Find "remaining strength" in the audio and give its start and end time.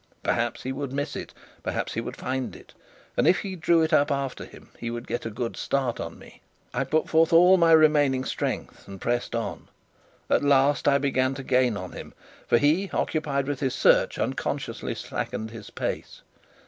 7.71-8.87